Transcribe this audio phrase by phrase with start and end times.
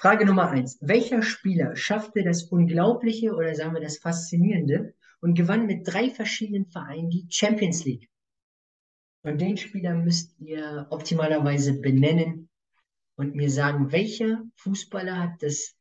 [0.00, 0.78] Frage Nummer eins.
[0.80, 6.64] Welcher Spieler schaffte das Unglaubliche oder sagen wir das Faszinierende und gewann mit drei verschiedenen
[6.64, 8.08] Vereinen die Champions League?
[9.24, 12.48] Und den Spieler müsst ihr optimalerweise benennen
[13.16, 15.74] und mir sagen, welcher Fußballer hat das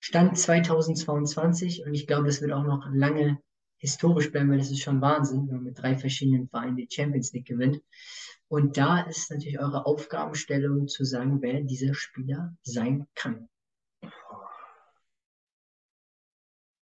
[0.00, 3.38] Stand 2022 und ich glaube, das wird auch noch lange
[3.78, 7.32] historisch bleiben, weil das ist schon Wahnsinn, wenn man mit drei verschiedenen Vereinen die Champions
[7.32, 7.82] League gewinnt.
[8.48, 13.48] Und da ist natürlich eure Aufgabenstellung zu sagen, wer dieser Spieler sein kann.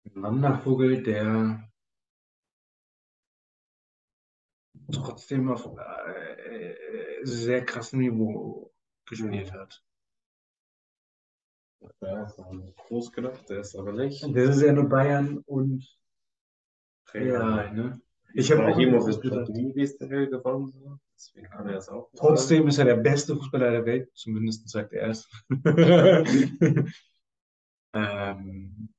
[0.05, 1.69] Ein Wandervogel, der
[4.91, 8.73] trotzdem auf äh, äh sehr krassem Niveau
[9.05, 9.83] gespielt hat.
[12.01, 12.25] Ja,
[12.75, 14.23] groß gedacht, der ist aber nicht.
[14.23, 15.87] Der ist ja nur Bayern und
[17.13, 18.01] Real, ne?
[18.33, 22.11] Ich habe auch Ibrahimovic hat nie BSTL gewonnen, deswegen kann er es auch.
[22.15, 25.27] Trotzdem ist er der beste Fußballer der Welt, zumindest sagt er es.
[27.93, 28.89] ähm,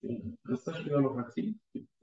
[0.00, 1.54] ist der Spieler noch aktiv?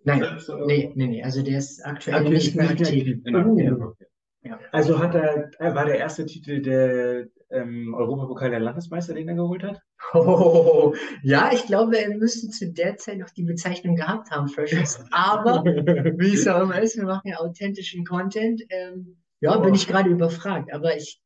[0.04, 3.24] Nein, nee, nee, nee, also der ist aktuell okay, nicht mehr aktiv.
[3.24, 3.96] Genau.
[4.42, 4.60] Ja.
[4.72, 9.64] Also hat er, war der erste Titel der ähm, Europapokal der Landesmeister, den er geholt
[9.64, 9.82] hat?
[10.14, 15.04] Oh, ja, ich glaube, er müsste zu der Zeit noch die Bezeichnung gehabt haben, Freshers.
[15.12, 18.64] Aber wie es auch immer ist, wir machen ja authentischen Content.
[18.70, 19.62] Ähm, ja, oh.
[19.62, 20.74] bin ich gerade überfragt.
[20.74, 21.22] Aber ich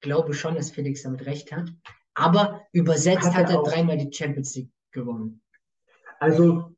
[0.00, 1.70] glaube schon, dass Felix damit recht hat.
[2.14, 5.42] Aber übersetzt hat er, hat er dreimal die Champions League gewonnen.
[6.18, 6.74] Also,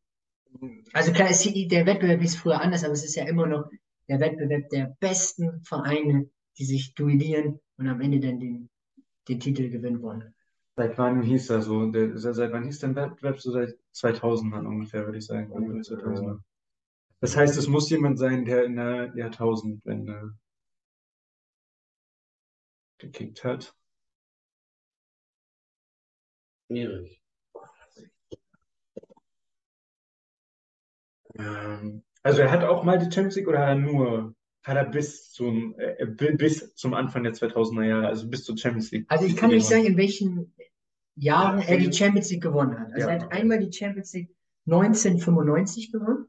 [0.92, 3.70] also klar, ist der Wettbewerb ist früher anders, aber es ist ja immer noch
[4.08, 8.70] der Wettbewerb der besten Vereine, die sich duellieren und am Ende dann den,
[9.28, 10.34] den Titel gewinnen wollen.
[10.76, 11.90] Seit wann hieß das so?
[11.90, 13.40] Der, seit wann hieß der Wettbewerb?
[13.40, 15.50] So seit 2000 ungefähr, würde ich sagen.
[15.84, 16.38] Ja.
[17.20, 20.36] Das heißt, es muss jemand sein, der in der Jahrtausendwende
[22.98, 23.74] gekickt hat.
[26.66, 27.22] Schwierig.
[31.38, 34.84] Ähm, also er hat auch mal die Champions League oder hat er nur, hat er
[34.84, 39.06] bis zum, äh, bis zum Anfang der 2000er Jahre, also bis zur Champions League?
[39.08, 40.52] Also ich kann nicht sagen, in welchen
[41.14, 42.92] Jahren er die Champions League gewonnen hat.
[42.92, 43.14] Also ja.
[43.14, 44.34] er hat einmal die Champions League
[44.66, 46.26] 1995 gewonnen.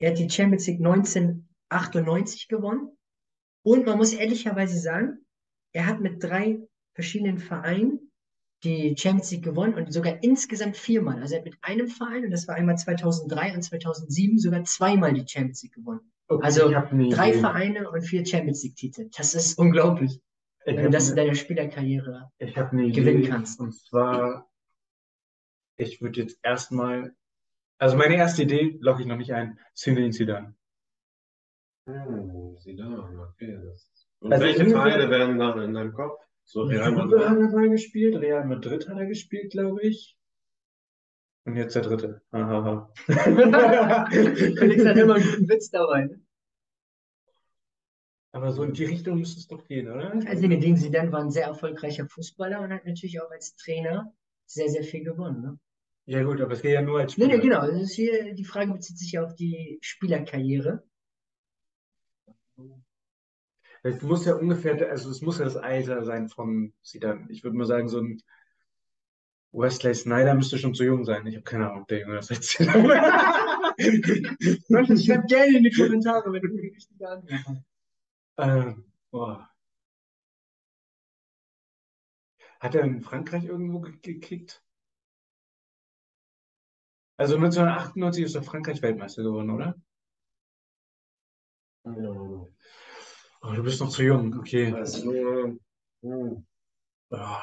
[0.00, 2.90] Er hat die Champions League 1998 gewonnen.
[3.62, 5.24] Und man muss ehrlicherweise sagen,
[5.72, 6.60] er hat mit drei
[6.94, 8.07] verschiedenen Vereinen
[8.64, 11.20] die Champions League gewonnen und sogar insgesamt viermal.
[11.20, 15.12] Also er hat mit einem Verein, und das war einmal 2003 und 2007, sogar zweimal
[15.12, 16.12] die Champions League gewonnen.
[16.26, 17.38] Okay, also drei Idee.
[17.38, 19.08] Vereine und vier Champions League-Titel.
[19.16, 20.20] Das ist unglaublich,
[20.66, 23.60] ich wenn du das in deiner Spielerkarriere gewinnen Idee, kannst.
[23.60, 24.50] Und zwar,
[25.76, 27.14] ich würde jetzt erstmal,
[27.78, 30.54] also meine erste Idee logge ich noch nicht ein, Zinedine Zidane.
[31.86, 33.58] Hm, Zidane, okay.
[33.64, 33.90] Das...
[34.20, 36.20] Und also welche Vereine werden dann in deinem Kopf?
[36.50, 40.16] So, Real Madrid hat er gespielt, Real Madrid hat er gespielt, glaube ich.
[41.44, 42.22] Und jetzt der dritte.
[42.32, 42.90] Hahaha.
[44.10, 46.06] Felix hat immer einen guten Witz dabei.
[46.06, 46.22] Ne?
[48.32, 50.10] Aber so in die Richtung müsste es doch gehen, oder?
[50.10, 54.10] Also Zinedine Zidane war ein sehr erfolgreicher Fußballer und hat natürlich auch als Trainer
[54.46, 55.42] sehr, sehr viel gewonnen.
[55.42, 55.58] Ne?
[56.06, 57.28] Ja gut, aber es geht ja nur als Spieler.
[57.28, 57.66] Nee, nee, genau.
[57.66, 60.82] Das ist hier, die Frage bezieht sich ja auf die Spielerkarriere.
[63.82, 67.26] Es muss ja ungefähr, also es muss ja das Alter sein von Zidane.
[67.30, 68.22] Ich würde mal sagen, so ein
[69.52, 71.26] Wesley Snyder müsste schon zu jung sein.
[71.26, 72.70] Ich habe keine Ahnung, ob der Junge das erzählt
[74.68, 77.62] Schreib gerne in die Kommentare, wenn du die richtige Antwort hast.
[78.38, 79.48] Ähm, boah.
[82.60, 84.62] Hat er in Frankreich irgendwo gekickt?
[87.16, 89.74] Also 1998 ist er Frankreich Weltmeister geworden, oder?
[91.84, 92.46] Ja.
[93.40, 94.72] Oh, du bist noch zu jung, okay.
[94.72, 95.12] Also,
[96.02, 96.46] hm.
[97.10, 97.36] oh.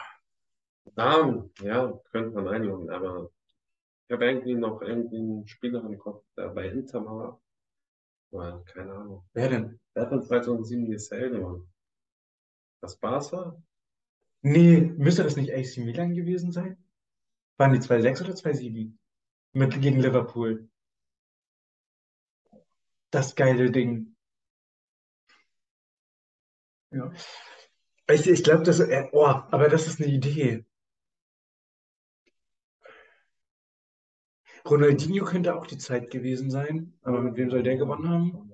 [0.96, 3.30] Namen, ja, könnte man einloggen, aber
[4.08, 7.42] ich habe irgendwie noch irgendwie einen Spieler im Kopf, der bei Inter war.
[8.32, 9.26] Well, keine Ahnung.
[9.34, 9.80] Wer denn?
[9.94, 11.74] Wer hat dann 2007 die SL gewonnen?
[12.82, 13.62] Das Barca?
[14.42, 16.78] Nee, müsste das nicht AC Milan gewesen sein?
[17.58, 18.96] Waren die 2-6 oder 2-7?
[19.53, 20.70] Mit gegen Liverpool.
[23.12, 24.15] Das geile Ding.
[26.96, 27.12] Ja.
[28.08, 30.64] Ich, ich glaube, das, äh, oh, aber das ist eine Idee.
[34.66, 38.50] Ronaldinho könnte auch die Zeit gewesen sein, aber mit wem soll der gewonnen haben?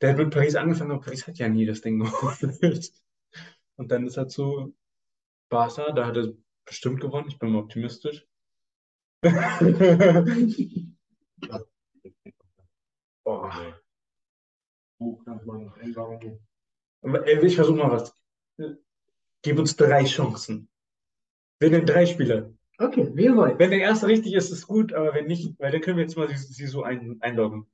[0.00, 2.92] Der hat mit Paris angefangen, aber Paris hat ja nie das Ding geholt.
[3.76, 4.74] Und dann ist er zu
[5.50, 6.32] Barca, da hat er
[6.64, 8.26] bestimmt gewonnen, ich bin mal optimistisch.
[13.24, 13.50] oh.
[14.98, 16.40] Buch nach meiner Einladung.
[17.02, 18.14] Ich versuche mal was.
[19.42, 20.68] Gib uns drei Chancen.
[21.58, 22.50] Wir nehmen drei Spieler.
[22.78, 23.58] Okay, wie ihr wollt.
[23.58, 26.16] Wenn der erste richtig ist, ist gut, aber wenn nicht, weil dann können wir jetzt
[26.16, 27.66] mal sie, sie so ein, einloggen.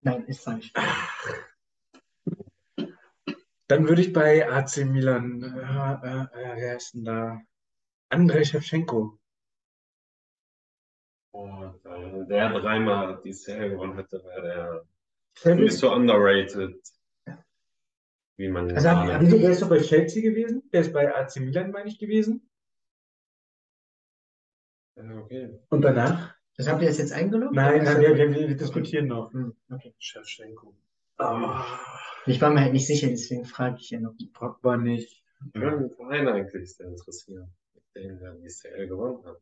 [0.00, 0.72] Nein, ist falsch.
[3.66, 7.42] Dann würde ich bei AC Milan, äh, äh, äh, wer ist denn da?
[8.08, 9.18] Andrei Shevchenko.
[11.32, 14.84] Und äh, der dreimal die Serie gewonnen hätte, wäre der
[15.34, 16.80] Champions nicht so underrated,
[18.38, 20.62] wie man Also, gerade- hab- Wieso, der ist doch bei Chelsea gewesen?
[20.72, 22.48] Der ist bei AC Milan, meine ich, gewesen.
[24.96, 25.58] Ja, okay.
[25.68, 26.34] Und danach?
[26.56, 27.54] Das habt ihr das jetzt eingeloggt?
[27.54, 29.32] Nein, nein, ist wir, wir, wir diskutieren noch.
[29.32, 29.94] Hm, okay.
[29.98, 30.74] Shevchenko.
[32.26, 34.14] Ich war mir halt nicht sicher, deswegen frage ich ja noch.
[34.32, 35.22] Pogba nicht.
[35.54, 39.38] Welchen Verein eigentlich sehr interessieren, mit dem der die CL gewonnen hat?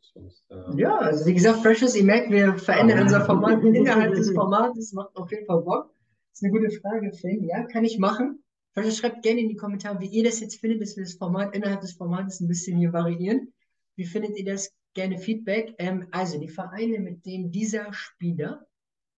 [0.00, 4.32] Sonst, äh, Ja, also wie gesagt, Freshes, ihr merkt, wir verändern unser Format innerhalb des
[4.32, 5.90] Formates, macht auf jeden Fall Bock.
[6.36, 7.44] Ist eine gute Frage, Finn.
[7.44, 8.44] Ja, kann ich machen.
[8.74, 11.54] Freshes, schreibt gerne in die Kommentare, wie ihr das jetzt findet, dass wir das Format
[11.54, 13.54] innerhalb des Formates ein bisschen hier variieren.
[13.96, 14.74] Wie findet ihr das?
[14.92, 15.74] Gerne Feedback.
[15.78, 18.66] Ähm, also, die Vereine, mit denen dieser Spieler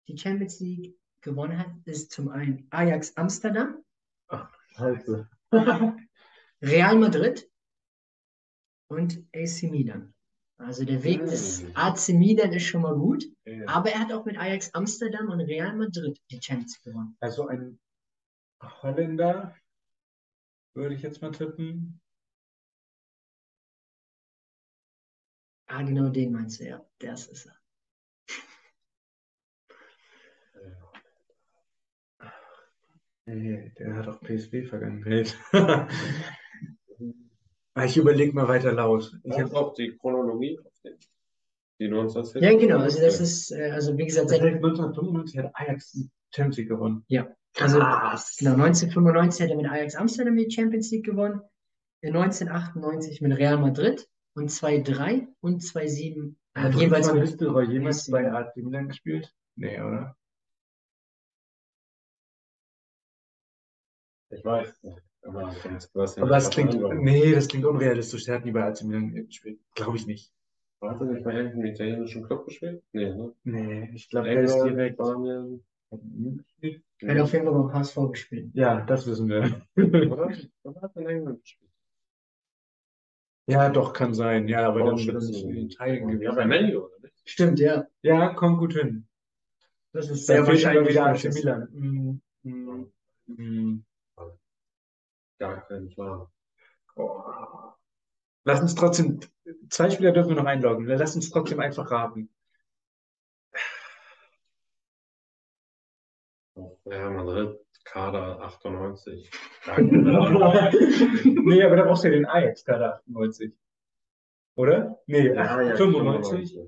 [0.06, 3.82] die Champions League gewonnen hat, ist zum einen Ajax Amsterdam,
[4.78, 5.28] Scheiße.
[6.62, 7.50] Real Madrid
[8.88, 10.14] und AC Milan.
[10.58, 11.64] Also der Weg des.
[11.75, 13.64] AC Milan ist schon mal gut, okay.
[13.66, 17.16] aber er hat auch mit Ajax Amsterdam und Real Madrid die Champions gewonnen.
[17.20, 17.78] Also ein
[18.60, 19.55] Holländer,
[20.75, 22.00] würde ich jetzt mal tippen.
[25.66, 26.84] Ah, genau den meinst du, ja.
[26.99, 27.58] Das ist er.
[33.26, 35.37] Nee, der hat auch PSV-Vergangenheit.
[35.52, 35.88] Ah,
[37.84, 39.12] Ich überlege mal weiter laut.
[39.22, 40.96] Ich Ich hab, habe auch die Chronologie, auf den,
[41.78, 42.78] die du uns erzählt Ja, genau.
[42.78, 46.69] Also das ist, äh, also wie gesagt, seit seit, 1995 hat Ajax die Champions League
[46.69, 47.04] gewonnen.
[47.58, 48.36] also Krass.
[48.38, 51.40] genau, 1995 hat er mit Ajax Amsterdam die Champions League gewonnen,
[52.00, 57.64] in 1998 mit Real Madrid und 2-3 und 2-7 äh, Hat jeweils Usman mit Nistelrooy
[57.66, 58.30] jemals bei.
[58.30, 59.32] AC Milan gespielt?
[59.56, 60.16] Nee, oder?
[64.30, 64.72] Ich weiß.
[65.22, 68.24] Aber ja Aber nicht das klingt, nee, das klingt unrealistisch.
[68.24, 69.60] Der hat nie bei AC Milan gespielt.
[69.74, 70.32] Glaube ich nicht.
[70.80, 72.82] Hat er nicht bei irgendeinem italienischen Club gespielt?
[72.92, 73.32] Nee, ne?
[73.42, 74.94] Nee, ich glaube, der ist direkt.
[74.94, 75.64] Spanien.
[77.00, 78.50] Er hat auf jeden Fall beim HSV gespielt.
[78.54, 79.62] Ja, das wissen wir.
[79.76, 80.30] Oder?
[80.82, 81.70] Hat er in England gespielt?
[83.46, 84.46] Ja, doch, kann sein.
[84.46, 86.48] Ja, aber dann wird es in Italien Ja, bei gewesen.
[86.48, 87.14] Menu, oder nicht?
[87.24, 87.86] Stimmt, ja.
[88.02, 89.08] Ja, kommt gut hin.
[89.92, 90.90] Das ist sehr wahrscheinlich.
[90.90, 91.32] wieder AC.
[91.32, 92.20] Milan.
[95.38, 96.26] Gar keinen Plan.
[96.96, 97.23] Oh.
[98.44, 99.20] Lass uns trotzdem,
[99.69, 100.87] zwei Spieler dürfen wir noch einloggen.
[100.87, 102.31] Lass uns trotzdem einfach raten.
[106.87, 109.31] Real Madrid, Kader 98.
[109.79, 113.52] nee, aber da brauchst du ja den Ajax, Kader 98.
[114.56, 115.00] Oder?
[115.06, 116.58] Nee, Ja, ja, 95.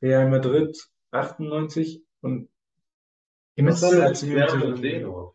[0.00, 0.28] Ja.
[0.28, 0.76] Madrid
[1.10, 2.48] 98 und
[3.56, 5.34] Was Das ist Werder Zeno.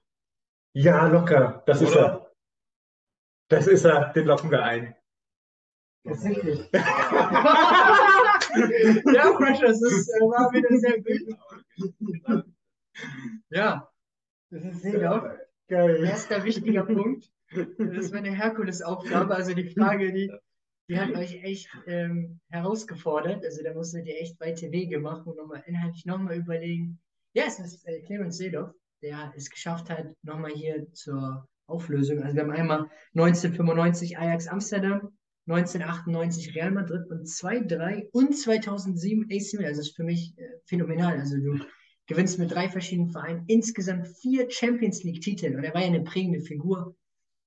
[0.74, 1.64] ja, locker.
[1.66, 2.02] Das ist Oder?
[2.02, 2.23] er.
[3.54, 4.12] Das ist er.
[4.14, 4.96] Den locken wir ein.
[6.04, 6.60] Tatsächlich.
[6.74, 6.82] ja,
[9.38, 11.38] Fresh, das ist, äh, war wieder sehr wild.
[13.52, 13.92] Ja,
[14.50, 15.38] das ist sehr
[15.70, 16.04] Geil.
[16.04, 17.30] Erster wichtiger Punkt.
[17.78, 19.36] Das war eine Herkulesaufgabe.
[19.36, 20.34] Also die Frage, die,
[20.90, 23.46] die hat euch echt ähm, herausgefordert.
[23.46, 27.00] Also da musstet ihr echt weite Wege machen und nochmal inhaltlich nochmal überlegen.
[27.36, 32.22] Ja, es ist äh, Clemens Seedorf, der es geschafft hat, nochmal hier zur Auflösung.
[32.22, 35.10] Also wir haben einmal 1995 Ajax Amsterdam,
[35.48, 39.66] 1998 Real Madrid und 2-3 und 2007 AC Milan.
[39.66, 41.20] Also das ist für mich äh, phänomenal.
[41.20, 41.60] Also du
[42.08, 45.56] gewinnst mit drei verschiedenen Vereinen insgesamt vier Champions League-Titel.
[45.56, 46.96] Und er war ja eine prägende Figur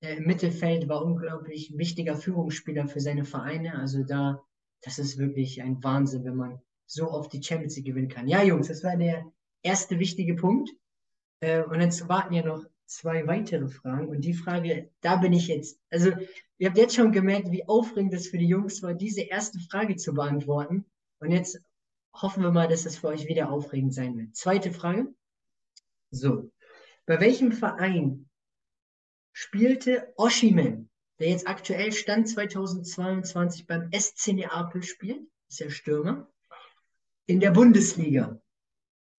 [0.00, 3.78] äh, im Mittelfeld, war unglaublich wichtiger Führungsspieler für seine Vereine.
[3.78, 4.42] Also da,
[4.82, 8.28] das ist wirklich ein Wahnsinn, wenn man so oft die Champions League gewinnen kann.
[8.28, 9.24] Ja, Jungs, das war der
[9.62, 10.70] erste wichtige Punkt.
[11.40, 14.08] Äh, und jetzt warten ja noch zwei weitere Fragen.
[14.08, 16.12] Und die Frage, da bin ich jetzt, also
[16.58, 19.96] ihr habt jetzt schon gemerkt, wie aufregend das für die Jungs war, diese erste Frage
[19.96, 20.84] zu beantworten.
[21.18, 21.60] Und jetzt
[22.14, 24.34] hoffen wir mal, dass das für euch wieder aufregend sein wird.
[24.36, 25.12] Zweite Frage.
[26.10, 26.50] So,
[27.04, 28.28] bei welchem Verein
[29.32, 30.88] spielte Oshimen,
[31.18, 36.30] der jetzt aktuell Stand 2022 beim SC Neapel spielt, ist ja Stürmer,
[37.26, 38.40] in der Bundesliga?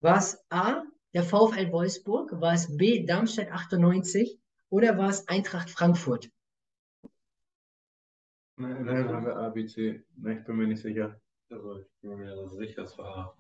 [0.01, 0.83] War es A,
[1.17, 6.29] der VfL Wolfsburg, war es B, Darmstadt 98 oder war es Eintracht Frankfurt?
[8.59, 10.03] Nein, nein, haben wir ABC.
[10.15, 11.19] Nein, ich bin mir nicht sicher.
[11.49, 13.35] Also ich bin mir sicher, es war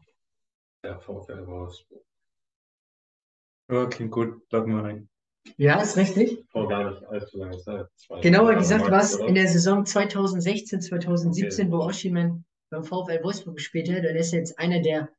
[0.83, 2.03] der VfL Wolfsburg.
[3.69, 4.41] Ja, klingt gut.
[4.51, 5.09] Loggen wir ein.
[5.57, 6.45] Ja, ist richtig.
[6.49, 7.87] Vor gar nicht allzu langer Zeit.
[8.23, 11.71] Genauer gesagt war es in der Saison 2016, 2017, Okay.
[11.71, 13.99] wo Osimhen beim VfL Wolfsburg gespielt hat.
[13.99, 15.09] Und er ist jetzt einer der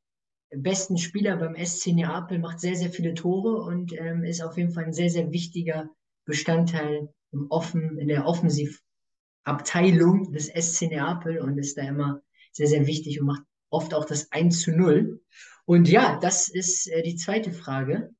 [0.50, 4.72] besten Spieler beim SC Neapel, macht sehr, sehr viele Tore und ähm, ist auf jeden
[4.72, 5.90] Fall ein sehr, sehr wichtiger
[6.24, 12.86] Bestandteil im Offen, in der Offensivabteilung des SC Neapel und ist da immer sehr, sehr
[12.86, 15.20] wichtig und macht oft auch das 1 zu 0.
[15.66, 18.10] Und ja, das ist äh, die zweite Frage.